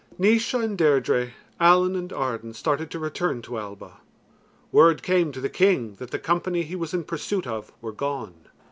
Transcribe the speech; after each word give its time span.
Naois 0.17 0.51
and 0.55 0.75
Deirdre, 0.75 1.31
Allan 1.59 1.95
and 1.95 2.11
Arden 2.11 2.55
started 2.55 2.89
to 2.89 2.97
return 2.97 3.43
to 3.43 3.59
Alba. 3.59 3.97
Word 4.71 5.03
came 5.03 5.31
to 5.31 5.39
the 5.39 5.47
king 5.47 5.93
that 5.99 6.09
the 6.09 6.17
company 6.17 6.63
he 6.63 6.75
was 6.75 6.95
in 6.95 7.03
pursuit 7.03 7.45
of 7.45 7.71
were 7.83 7.91
gone. 7.91 8.47